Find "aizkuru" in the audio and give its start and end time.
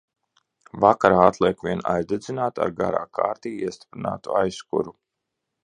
4.43-4.97